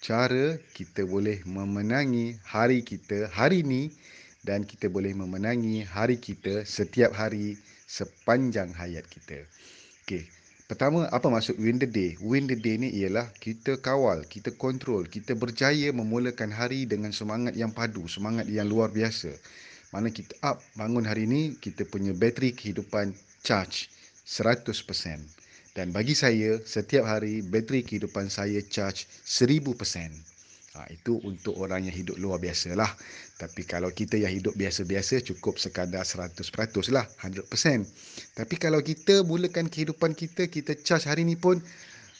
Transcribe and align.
cara 0.00 0.56
kita 0.72 1.04
boleh 1.04 1.44
memenangi 1.44 2.40
hari 2.48 2.80
kita 2.80 3.28
hari 3.28 3.60
ini 3.60 3.92
dan 4.40 4.64
kita 4.64 4.88
boleh 4.88 5.12
memenangi 5.12 5.84
hari 5.84 6.16
kita 6.16 6.64
setiap 6.64 7.12
hari 7.12 7.60
sepanjang 7.84 8.72
hayat 8.72 9.04
kita. 9.12 9.44
Okey. 10.08 10.24
Pertama, 10.64 11.10
apa 11.10 11.26
maksud 11.26 11.58
win 11.58 11.82
the 11.82 11.90
day? 11.90 12.14
Win 12.22 12.46
the 12.46 12.54
day 12.54 12.78
ni 12.78 12.94
ialah 12.94 13.26
kita 13.42 13.82
kawal, 13.82 14.22
kita 14.24 14.54
kontrol, 14.54 15.02
kita 15.02 15.34
berjaya 15.34 15.90
memulakan 15.90 16.54
hari 16.54 16.86
dengan 16.86 17.10
semangat 17.10 17.58
yang 17.58 17.74
padu, 17.74 18.06
semangat 18.06 18.46
yang 18.46 18.70
luar 18.70 18.94
biasa. 18.94 19.34
Mana 19.90 20.14
kita 20.14 20.30
up 20.46 20.62
bangun 20.78 21.02
hari 21.02 21.26
ini, 21.26 21.58
kita 21.58 21.82
punya 21.90 22.14
bateri 22.14 22.54
kehidupan 22.54 23.10
charge 23.42 23.90
100%. 24.22 25.39
Dan 25.70 25.94
bagi 25.94 26.18
saya, 26.18 26.58
setiap 26.66 27.06
hari 27.06 27.46
bateri 27.46 27.86
kehidupan 27.86 28.26
saya 28.26 28.58
charge 28.66 29.06
1000%. 29.22 30.10
Ha, 30.70 30.86
itu 30.86 31.18
untuk 31.26 31.58
orang 31.58 31.90
yang 31.90 31.94
hidup 31.94 32.14
luar 32.18 32.38
biasa 32.38 32.78
lah. 32.78 32.90
Tapi 33.38 33.66
kalau 33.66 33.90
kita 33.90 34.14
yang 34.14 34.30
hidup 34.30 34.54
biasa-biasa 34.54 35.18
cukup 35.26 35.58
sekadar 35.58 36.06
100% 36.06 36.46
lah, 36.94 37.06
100%. 37.18 37.86
Tapi 38.38 38.54
kalau 38.54 38.78
kita 38.78 39.26
mulakan 39.26 39.66
kehidupan 39.66 40.14
kita, 40.14 40.46
kita 40.46 40.78
charge 40.78 41.10
hari 41.10 41.26
ni 41.26 41.34
pun 41.34 41.58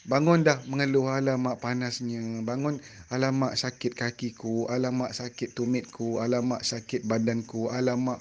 bangun 0.09 0.41
dah 0.43 0.57
mengeluh 0.67 1.07
alamak 1.13 1.61
panasnya, 1.63 2.43
bangun 2.43 2.81
alamak 3.13 3.55
sakit 3.55 3.95
kakiku, 3.95 4.67
alamak 4.67 5.15
sakit 5.15 5.55
tumitku, 5.55 6.19
alamak 6.19 6.65
sakit 6.65 7.07
badanku, 7.07 7.71
alamak 7.71 8.19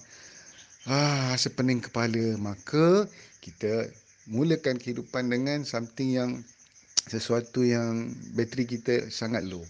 ah 0.86 1.34
sepening 1.34 1.82
kepala. 1.82 2.38
Maka 2.38 3.08
kita 3.42 3.88
mulakan 4.28 4.76
kehidupan 4.76 5.32
dengan 5.32 5.64
something 5.64 6.12
yang 6.12 6.30
sesuatu 7.08 7.64
yang 7.64 8.12
bateri 8.36 8.68
kita 8.68 9.08
sangat 9.08 9.46
low. 9.48 9.64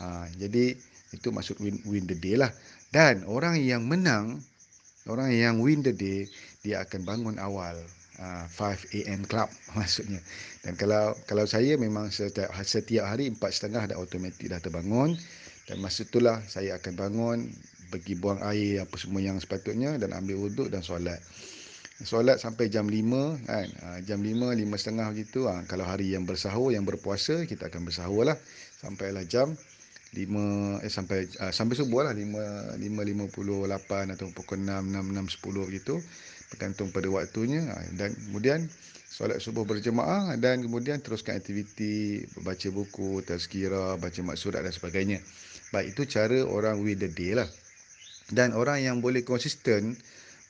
Ha, 0.00 0.30
jadi 0.38 0.78
itu 1.10 1.28
maksud 1.34 1.58
win, 1.58 1.82
win 1.84 2.06
the 2.06 2.16
day 2.16 2.38
lah. 2.38 2.54
Dan 2.94 3.26
orang 3.26 3.58
yang 3.58 3.86
menang, 3.86 4.40
orang 5.10 5.34
yang 5.34 5.58
win 5.58 5.82
the 5.82 5.94
day, 5.94 6.30
dia 6.62 6.82
akan 6.86 7.02
bangun 7.02 7.36
awal. 7.42 7.76
Uh, 8.20 8.44
5 8.52 9.00
AM 9.00 9.24
club 9.24 9.48
maksudnya. 9.80 10.20
Dan 10.60 10.76
kalau 10.76 11.16
kalau 11.24 11.48
saya 11.48 11.80
memang 11.80 12.12
setiap, 12.12 12.52
setiap 12.60 13.08
hari 13.08 13.32
4.30 13.32 13.72
dah 13.72 13.96
automatik 13.96 14.52
dah 14.52 14.60
terbangun. 14.60 15.16
Dan 15.64 15.80
masa 15.80 16.04
itulah 16.04 16.42
saya 16.44 16.76
akan 16.76 16.94
bangun, 17.00 17.38
pergi 17.90 18.14
buang 18.18 18.42
air 18.44 18.84
apa 18.84 18.94
semua 19.00 19.24
yang 19.24 19.40
sepatutnya 19.40 19.96
dan 19.96 20.12
ambil 20.12 20.36
wuduk 20.46 20.68
dan 20.68 20.84
solat. 20.84 21.18
Solat 22.00 22.40
sampai 22.40 22.72
jam 22.72 22.88
5 22.88 23.44
kan. 23.44 23.68
Uh, 23.84 23.98
jam 24.08 24.24
5, 24.24 24.56
5.30 24.56 25.12
begitu. 25.12 25.40
Uh, 25.44 25.60
kalau 25.68 25.84
hari 25.84 26.12
yang 26.16 26.24
bersahur, 26.24 26.72
yang 26.72 26.88
berpuasa, 26.88 27.44
kita 27.44 27.68
akan 27.68 27.84
bersahur 27.84 28.24
lah. 28.24 28.36
Sampailah 28.80 29.28
jam 29.28 29.52
lima 30.10 30.78
eh 30.82 30.90
sampai 30.90 31.30
uh, 31.38 31.54
sampai 31.54 31.78
subuh 31.78 32.02
lah 32.02 32.10
lima 32.10 32.74
lima 32.74 33.06
lima 33.06 33.24
puluh 33.30 33.70
lapan 33.70 34.10
atau 34.10 34.26
pukul 34.34 34.58
enam 34.58 34.90
enam 34.90 35.06
enam 35.06 35.26
sepuluh 35.30 35.62
begitu 35.70 36.02
bergantung 36.50 36.90
pada 36.90 37.06
waktunya 37.06 37.62
uh, 37.70 37.86
dan 37.94 38.10
kemudian 38.26 38.66
solat 39.06 39.38
subuh 39.38 39.62
berjemaah 39.62 40.34
dan 40.42 40.66
kemudian 40.66 40.98
teruskan 40.98 41.38
aktiviti 41.38 42.26
baca 42.42 42.68
buku 42.74 43.22
tazkirah 43.22 44.02
baca 44.02 44.20
maksurat 44.26 44.66
dan 44.66 44.74
sebagainya 44.74 45.22
baik 45.70 45.94
itu 45.94 46.02
cara 46.10 46.42
orang 46.42 46.82
with 46.82 46.98
the 46.98 47.10
day 47.10 47.38
lah 47.38 47.46
dan 48.34 48.50
orang 48.50 48.82
yang 48.82 48.98
boleh 48.98 49.22
konsisten 49.22 49.94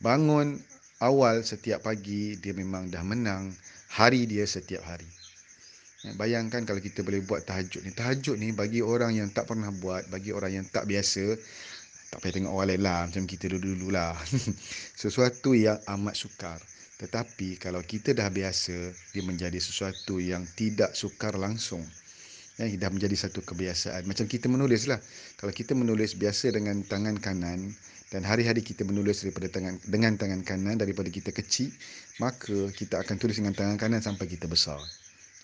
bangun 0.01 0.57
awal 1.01 1.43
setiap 1.43 1.85
pagi 1.85 2.37
dia 2.37 2.53
memang 2.53 2.89
dah 2.93 3.05
menang 3.05 3.53
hari 3.93 4.29
dia 4.29 4.45
setiap 4.47 4.85
hari 4.87 5.09
Ya, 6.01 6.17
bayangkan 6.17 6.65
kalau 6.65 6.81
kita 6.81 7.05
boleh 7.05 7.21
buat 7.21 7.45
tahajud 7.45 7.85
ni. 7.85 7.93
Tahajud 7.93 8.41
ni 8.41 8.57
bagi 8.57 8.81
orang 8.81 9.21
yang 9.21 9.29
tak 9.29 9.53
pernah 9.53 9.69
buat, 9.69 10.09
bagi 10.09 10.33
orang 10.33 10.57
yang 10.57 10.67
tak 10.73 10.89
biasa, 10.89 11.37
tak 12.09 12.25
payah 12.25 12.41
tengok 12.41 12.53
orang 12.57 12.69
lain 12.73 12.83
lah 12.83 13.01
macam 13.05 13.25
kita 13.29 13.53
dulu-dulu 13.53 13.93
lah. 13.93 14.17
sesuatu 15.03 15.53
yang 15.53 15.77
amat 16.01 16.17
sukar. 16.17 16.57
Tetapi 16.97 17.61
kalau 17.61 17.85
kita 17.85 18.17
dah 18.17 18.33
biasa, 18.33 18.97
dia 19.13 19.23
menjadi 19.25 19.61
sesuatu 19.61 20.17
yang 20.17 20.49
tidak 20.57 20.97
sukar 20.97 21.37
langsung. 21.37 21.85
Ya, 22.61 22.69
dah 22.77 22.93
menjadi 22.93 23.17
satu 23.17 23.41
kebiasaan. 23.41 24.05
Macam 24.05 24.29
kita 24.29 24.45
menulis 24.45 24.85
lah. 24.85 25.01
Kalau 25.41 25.49
kita 25.49 25.73
menulis 25.73 26.13
biasa 26.13 26.53
dengan 26.53 26.85
tangan 26.85 27.17
kanan, 27.17 27.73
dan 28.13 28.21
hari-hari 28.21 28.61
kita 28.61 28.85
menulis 28.85 29.25
daripada 29.25 29.49
tangan 29.49 29.81
dengan 29.89 30.19
tangan 30.21 30.45
kanan 30.45 30.77
daripada 30.77 31.09
kita 31.09 31.33
kecil, 31.33 31.73
maka 32.21 32.69
kita 32.77 33.01
akan 33.01 33.17
tulis 33.17 33.41
dengan 33.41 33.57
tangan 33.57 33.81
kanan 33.81 34.05
sampai 34.05 34.29
kita 34.29 34.45
besar. 34.45 34.77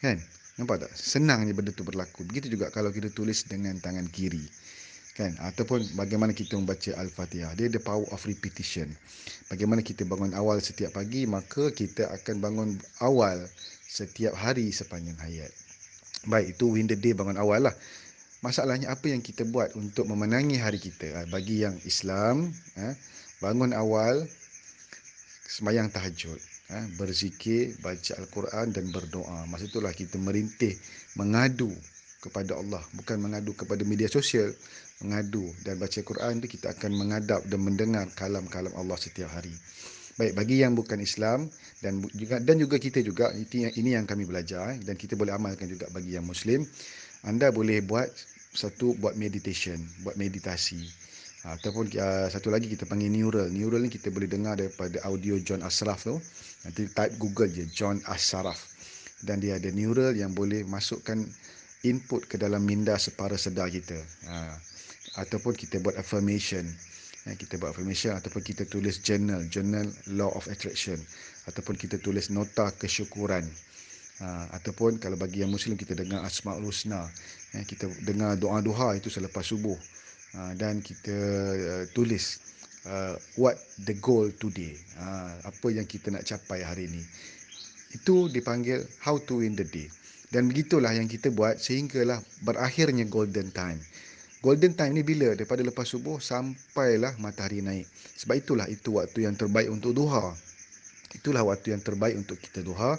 Kan? 0.04 0.20
Nampak 0.60 0.84
tak? 0.84 0.92
Senangnya 0.92 1.56
benda 1.56 1.72
tu 1.72 1.88
berlaku. 1.88 2.28
Begitu 2.28 2.52
juga 2.52 2.68
kalau 2.68 2.92
kita 2.92 3.08
tulis 3.14 3.48
dengan 3.48 3.80
tangan 3.80 4.04
kiri. 4.12 4.44
Kan? 5.16 5.32
Ataupun 5.40 5.96
bagaimana 5.96 6.36
kita 6.36 6.60
membaca 6.60 6.92
Al-Fatihah. 7.00 7.56
Dia 7.56 7.72
the 7.72 7.80
power 7.80 8.04
of 8.12 8.20
repetition. 8.28 8.92
Bagaimana 9.48 9.80
kita 9.80 10.04
bangun 10.04 10.36
awal 10.36 10.60
setiap 10.60 11.00
pagi, 11.00 11.24
maka 11.24 11.72
kita 11.72 12.12
akan 12.12 12.44
bangun 12.44 12.70
awal 13.00 13.40
setiap 13.88 14.36
hari 14.36 14.68
sepanjang 14.68 15.16
hayat. 15.22 15.54
Baik, 16.26 16.58
itu 16.58 16.70
win 16.74 16.90
the 16.90 16.98
day 16.98 17.14
bangun 17.14 17.38
awal 17.38 17.70
lah. 17.70 17.74
Masalahnya 18.42 18.92
apa 18.92 19.08
yang 19.10 19.24
kita 19.24 19.46
buat 19.48 19.72
untuk 19.78 20.06
memenangi 20.10 20.60
hari 20.60 20.78
kita? 20.78 21.22
Ah, 21.22 21.26
bagi 21.30 21.62
yang 21.62 21.74
Islam, 21.86 22.50
ah, 22.78 22.94
bangun 23.40 23.72
awal, 23.72 24.26
semayang 25.46 25.88
tahajud 25.88 26.38
ha, 26.70 26.78
berzikir, 26.98 27.78
baca 27.82 28.12
Al-Quran 28.18 28.74
dan 28.74 28.90
berdoa. 28.90 29.46
Masa 29.46 29.70
itulah 29.70 29.94
kita 29.94 30.18
merintih 30.18 30.74
mengadu 31.14 31.70
kepada 32.22 32.58
Allah, 32.58 32.82
bukan 32.98 33.22
mengadu 33.22 33.54
kepada 33.54 33.86
media 33.86 34.10
sosial, 34.10 34.50
mengadu 35.04 35.46
dan 35.62 35.78
baca 35.78 36.00
Quran 36.02 36.42
itu 36.42 36.58
kita 36.58 36.74
akan 36.74 36.92
mengadap 36.96 37.40
dan 37.46 37.60
mendengar 37.62 38.06
kalam-kalam 38.18 38.72
Allah 38.74 38.98
setiap 38.98 39.30
hari. 39.30 39.52
Baik 40.16 40.32
bagi 40.32 40.64
yang 40.64 40.72
bukan 40.72 40.96
Islam 40.96 41.44
dan 41.84 42.00
juga 42.16 42.40
dan 42.40 42.56
juga 42.56 42.80
kita 42.80 43.04
juga 43.04 43.36
ini, 43.36 43.68
ini 43.76 43.90
yang 44.00 44.08
kami 44.08 44.24
belajar 44.24 44.72
eh, 44.72 44.80
dan 44.80 44.96
kita 44.96 45.12
boleh 45.12 45.36
amalkan 45.36 45.68
juga 45.68 45.92
bagi 45.92 46.16
yang 46.16 46.24
Muslim. 46.24 46.64
Anda 47.28 47.52
boleh 47.52 47.84
buat 47.84 48.08
satu 48.56 48.96
buat 48.96 49.12
meditation, 49.20 49.76
buat 50.00 50.16
meditasi. 50.16 50.80
Ataupun 51.46 51.92
uh, 51.94 52.26
satu 52.26 52.50
lagi 52.50 52.66
kita 52.66 52.88
panggil 52.90 53.12
neural. 53.12 53.46
Neural 53.52 53.86
ni 53.86 53.90
kita 53.92 54.10
boleh 54.10 54.26
dengar 54.26 54.58
daripada 54.58 54.98
audio 55.06 55.38
John 55.38 55.62
Ashraf 55.62 56.02
tu. 56.02 56.18
Nanti 56.66 56.90
type 56.90 57.14
Google 57.22 57.52
je 57.52 57.68
John 57.70 58.02
Ashraf. 58.10 58.58
Dan 59.22 59.38
dia 59.38 59.60
ada 59.60 59.70
neural 59.70 60.16
yang 60.18 60.34
boleh 60.34 60.66
masukkan 60.66 61.22
input 61.86 62.26
ke 62.26 62.34
dalam 62.34 62.66
minda 62.66 62.98
separa 62.98 63.38
sedar 63.38 63.70
kita. 63.70 63.94
Ha. 64.26 64.58
Ataupun 65.22 65.54
kita 65.54 65.78
buat 65.78 65.94
affirmation. 65.94 66.66
Ha, 67.26 67.34
kita 67.34 67.58
buat 67.58 67.74
affirmation 67.74 68.14
ataupun 68.14 68.42
kita 68.46 68.70
tulis 68.70 69.02
journal. 69.02 69.42
Journal 69.50 69.90
Law 70.14 70.30
of 70.38 70.46
Attraction. 70.46 70.96
Ataupun 71.50 71.74
kita 71.74 71.98
tulis 71.98 72.30
nota 72.30 72.70
kesyukuran. 72.78 73.42
Ha, 74.22 74.56
ataupun 74.62 75.02
kalau 75.02 75.18
bagi 75.18 75.42
yang 75.42 75.50
Muslim 75.50 75.74
kita 75.74 75.98
dengar 75.98 76.22
Asma'ul 76.22 76.70
Husna. 76.70 77.02
Ha, 77.02 77.56
kita 77.66 77.90
dengar 78.06 78.38
doa-doa 78.38 78.94
itu 78.94 79.10
selepas 79.10 79.42
subuh. 79.42 79.76
Ha, 80.38 80.54
dan 80.54 80.84
kita 80.84 81.16
uh, 81.56 81.84
tulis 81.96 82.46
uh, 82.86 83.14
what 83.36 83.58
the 83.84 83.94
goal 83.98 84.30
today 84.38 84.74
uh, 84.98 85.34
apa 85.44 85.66
yang 85.74 85.84
kita 85.84 86.14
nak 86.14 86.24
capai 86.24 86.62
hari 86.62 86.86
ini 86.88 87.02
itu 87.94 88.30
dipanggil 88.30 88.82
how 89.02 89.18
to 89.18 89.42
win 89.42 89.58
the 89.58 89.66
day 89.66 89.86
dan 90.30 90.50
begitulah 90.50 90.90
yang 90.90 91.06
kita 91.06 91.30
buat 91.30 91.58
sehinggalah 91.58 92.22
berakhirnya 92.42 93.06
golden 93.06 93.50
time 93.54 93.78
golden 94.40 94.76
time 94.76 94.96
ni 94.96 95.02
bila? 95.06 95.32
Daripada 95.36 95.62
lepas 95.64 95.88
subuh 95.88 96.20
sampailah 96.20 97.16
matahari 97.22 97.60
naik. 97.60 97.86
Sebab 98.20 98.36
itulah 98.36 98.66
itu 98.68 98.96
waktu 98.96 99.28
yang 99.28 99.36
terbaik 99.36 99.68
untuk 99.68 99.96
duha. 99.96 100.34
Itulah 101.16 101.44
waktu 101.46 101.76
yang 101.76 101.82
terbaik 101.84 102.16
untuk 102.16 102.40
kita 102.40 102.60
duha. 102.60 102.96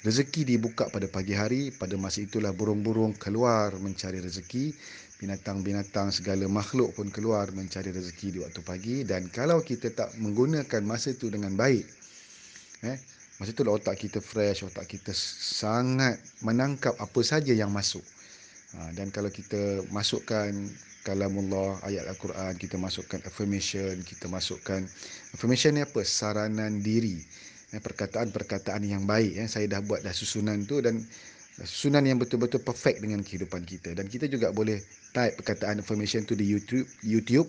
Rezeki 0.00 0.56
dibuka 0.56 0.88
pada 0.88 1.06
pagi 1.06 1.36
hari. 1.36 1.70
Pada 1.70 1.94
masa 2.00 2.24
itulah 2.24 2.50
burung-burung 2.50 3.14
keluar 3.18 3.74
mencari 3.78 4.18
rezeki. 4.18 4.72
Binatang-binatang 5.20 6.10
segala 6.10 6.48
makhluk 6.48 6.96
pun 6.96 7.12
keluar 7.12 7.52
mencari 7.52 7.92
rezeki 7.92 8.26
di 8.34 8.38
waktu 8.40 8.60
pagi. 8.64 8.96
Dan 9.04 9.28
kalau 9.28 9.60
kita 9.60 9.92
tak 9.92 10.16
menggunakan 10.16 10.80
masa 10.82 11.12
itu 11.12 11.28
dengan 11.28 11.52
baik 11.54 12.00
eh 12.80 12.96
masa 13.36 13.52
itulah 13.52 13.76
otak 13.76 13.96
kita 14.00 14.20
fresh 14.24 14.64
otak 14.64 14.88
kita 14.88 15.12
sangat 15.16 16.16
menangkap 16.40 16.96
apa 16.96 17.20
saja 17.20 17.52
yang 17.52 17.68
masuk 17.72 18.04
dan 18.94 19.10
kalau 19.10 19.30
kita 19.32 19.82
masukkan 19.90 20.54
kalamullah, 21.02 21.80
ayat 21.82 22.06
Al-Quran, 22.06 22.54
kita 22.60 22.76
masukkan 22.76 23.18
affirmation, 23.26 23.98
kita 24.04 24.28
masukkan 24.30 24.84
affirmation 25.34 25.74
ni 25.74 25.82
apa? 25.82 26.04
Saranan 26.04 26.84
diri. 26.84 27.18
Eh, 27.70 27.78
perkataan-perkataan 27.78 28.82
yang 28.82 29.06
baik. 29.06 29.38
Eh. 29.38 29.46
Saya 29.46 29.70
dah 29.70 29.80
buat 29.82 30.02
dah 30.02 30.10
susunan 30.10 30.66
tu 30.66 30.82
dan 30.82 31.06
susunan 31.62 32.02
yang 32.02 32.18
betul-betul 32.18 32.58
perfect 32.66 32.98
dengan 32.98 33.22
kehidupan 33.22 33.62
kita. 33.62 33.94
Dan 33.94 34.10
kita 34.10 34.26
juga 34.26 34.50
boleh 34.50 34.82
type 35.14 35.38
perkataan 35.38 35.78
affirmation 35.78 36.26
tu 36.26 36.34
di 36.34 36.42
YouTube, 36.42 36.86
YouTube 37.06 37.46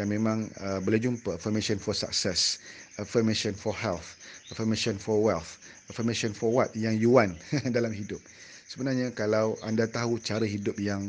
dan 0.00 0.08
memang 0.08 0.48
uh, 0.64 0.80
boleh 0.80 0.96
jumpa 0.96 1.36
affirmation 1.36 1.76
for 1.76 1.92
success, 1.92 2.56
affirmation 2.96 3.52
for 3.52 3.76
health, 3.76 4.16
affirmation 4.48 4.96
for 4.96 5.20
wealth, 5.20 5.60
affirmation 5.92 6.32
for 6.32 6.48
what 6.48 6.72
yang 6.72 6.96
you 6.96 7.12
want 7.12 7.36
dalam 7.76 7.92
hidup. 7.92 8.22
Sebenarnya 8.70 9.10
kalau 9.10 9.58
anda 9.66 9.90
tahu 9.90 10.22
cara 10.22 10.46
hidup 10.46 10.78
yang 10.78 11.02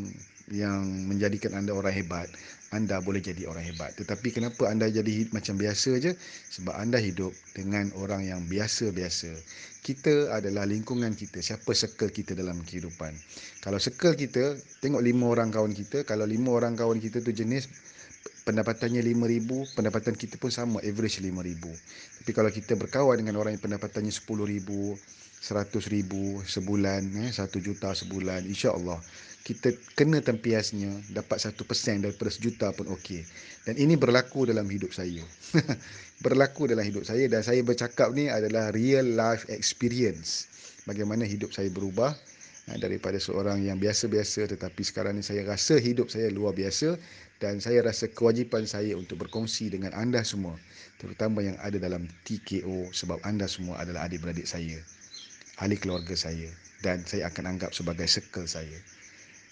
yang 0.50 0.82
menjadikan 1.06 1.54
anda 1.54 1.78
orang 1.78 1.94
hebat, 1.94 2.26
anda 2.74 2.98
boleh 2.98 3.22
jadi 3.22 3.46
orang 3.46 3.62
hebat. 3.62 3.94
Tetapi 4.02 4.34
kenapa 4.34 4.66
anda 4.66 4.90
jadi 4.90 5.30
macam 5.30 5.62
biasa 5.62 6.02
je? 6.02 6.18
Sebab 6.58 6.74
anda 6.74 6.98
hidup 6.98 7.30
dengan 7.54 7.94
orang 8.02 8.26
yang 8.26 8.42
biasa-biasa. 8.50 9.30
Kita 9.86 10.34
adalah 10.34 10.66
lingkungan 10.66 11.14
kita, 11.14 11.38
siapa 11.38 11.70
circle 11.78 12.10
kita 12.10 12.34
dalam 12.34 12.66
kehidupan. 12.66 13.14
Kalau 13.62 13.78
circle 13.78 14.18
kita, 14.18 14.58
tengok 14.82 15.06
lima 15.06 15.30
orang 15.30 15.54
kawan 15.54 15.78
kita, 15.78 16.02
kalau 16.02 16.26
lima 16.26 16.58
orang 16.58 16.74
kawan 16.74 16.98
kita 16.98 17.22
tu 17.22 17.30
jenis 17.30 17.70
pendapatannya 18.42 19.06
RM5,000, 19.06 19.78
pendapatan 19.78 20.18
kita 20.18 20.42
pun 20.42 20.50
sama, 20.50 20.82
average 20.82 21.22
RM5,000. 21.22 21.64
Tapi 22.26 22.32
kalau 22.34 22.50
kita 22.50 22.74
berkawan 22.74 23.22
dengan 23.22 23.38
orang 23.38 23.54
yang 23.54 23.62
pendapatannya 23.62 24.10
RM10,000, 24.10 24.70
RM100,000 25.42 26.46
sebulan, 26.46 27.02
eh, 27.18 27.30
RM1 27.34 27.58
juta 27.66 27.90
sebulan, 27.98 28.46
insya-Allah 28.46 29.02
kita 29.42 29.74
kena 29.98 30.22
tempiasnya 30.22 30.94
dapat 31.18 31.42
satu 31.42 31.66
persen 31.66 32.06
daripada 32.06 32.30
sejuta 32.30 32.70
pun 32.78 32.86
okey. 32.94 33.26
Dan 33.66 33.74
ini 33.78 33.98
berlaku 33.98 34.46
dalam 34.46 34.70
hidup 34.70 34.94
saya. 34.94 35.26
berlaku 36.26 36.70
dalam 36.70 36.86
hidup 36.86 37.02
saya 37.02 37.26
dan 37.26 37.42
saya 37.42 37.66
bercakap 37.66 38.14
ni 38.14 38.30
adalah 38.30 38.70
real 38.70 39.18
life 39.18 39.50
experience. 39.50 40.46
Bagaimana 40.86 41.26
hidup 41.26 41.50
saya 41.50 41.74
berubah 41.74 42.14
eh, 42.70 42.78
daripada 42.78 43.18
seorang 43.18 43.66
yang 43.66 43.82
biasa-biasa 43.82 44.46
tetapi 44.46 44.82
sekarang 44.86 45.18
ni 45.18 45.26
saya 45.26 45.42
rasa 45.42 45.82
hidup 45.82 46.14
saya 46.14 46.30
luar 46.30 46.54
biasa 46.54 47.02
dan 47.42 47.58
saya 47.58 47.82
rasa 47.82 48.06
kewajipan 48.14 48.70
saya 48.70 48.94
untuk 48.94 49.26
berkongsi 49.26 49.74
dengan 49.74 49.90
anda 49.98 50.22
semua 50.22 50.54
terutama 51.02 51.42
yang 51.42 51.58
ada 51.66 51.82
dalam 51.82 52.06
TKO 52.30 52.94
sebab 52.94 53.18
anda 53.26 53.50
semua 53.50 53.82
adalah 53.82 54.06
adik-beradik 54.06 54.46
saya 54.46 54.78
ahli 55.62 55.78
keluarga 55.78 56.18
saya 56.18 56.50
dan 56.82 57.06
saya 57.06 57.30
akan 57.30 57.56
anggap 57.56 57.72
sebagai 57.72 58.10
circle 58.10 58.50
saya. 58.50 58.82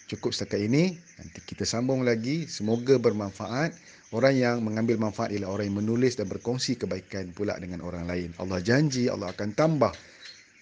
Cukup 0.09 0.33
setakat 0.33 0.65
ini 0.65 0.97
nanti 1.21 1.39
kita 1.45 1.69
sambung 1.69 2.01
lagi. 2.01 2.49
Semoga 2.49 2.97
bermanfaat. 2.97 3.77
Orang 4.09 4.33
yang 4.33 4.65
mengambil 4.65 4.97
manfaat 4.97 5.29
ialah 5.29 5.53
orang 5.53 5.69
yang 5.69 5.85
menulis 5.85 6.17
dan 6.17 6.25
berkongsi 6.25 6.81
kebaikan 6.81 7.29
pula 7.37 7.53
dengan 7.61 7.85
orang 7.85 8.09
lain. 8.09 8.33
Allah 8.41 8.57
janji 8.57 9.05
Allah 9.05 9.29
akan 9.29 9.53
tambah 9.53 9.93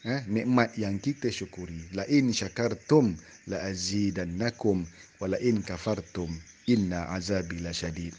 eh, 0.03 0.27
nikmat 0.27 0.75
yang 0.75 0.99
kita 0.99 1.31
syukuri. 1.31 1.79
La 1.95 2.03
in 2.11 2.35
syakartum 2.35 3.15
la 3.47 3.63
azidannakum 3.71 4.83
wa 5.23 5.31
la 5.31 5.39
in 5.39 5.63
kafartum 5.63 6.27
inna 6.67 7.07
azabi 7.15 7.63
lasyadid 7.63 8.11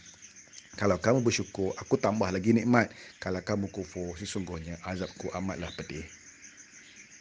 kalau 0.79 0.95
kamu 0.97 1.27
bersyukur 1.27 1.75
aku 1.77 1.99
tambah 2.01 2.31
lagi 2.31 2.55
nikmat. 2.55 2.89
Kalau 3.21 3.43
kamu 3.45 3.69
kufur 3.69 4.17
sesungguhnya 4.17 4.79
azabku 4.87 5.29
amatlah 5.37 5.69
pedih 5.77 6.07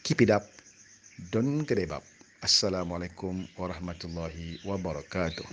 keep 0.07 0.23
it 0.23 0.31
up 0.31 0.47
don't 1.35 1.67
give 1.67 1.91
up 1.91 2.03
Assalamualaikum 2.39 3.43
warahmatullahi 3.59 4.61
wabarakatuh. 4.63 5.43